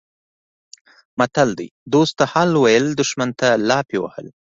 متل 1.19 1.49
دی: 1.59 1.67
دوست 1.93 2.13
ته 2.19 2.23
حال 2.31 2.51
ویل 2.63 2.85
دښمن 2.99 3.29
ته 3.39 3.47
لافې 3.69 3.97
وهل 4.03 4.27